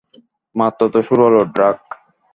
[0.55, 1.79] মাত্র তো শুরু হলো, ড্রাক!